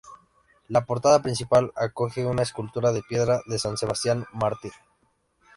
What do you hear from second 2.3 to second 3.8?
escultura de piedra de San